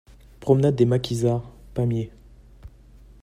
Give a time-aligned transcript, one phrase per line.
[0.39, 2.11] Promenade des Maquisards, Pamiers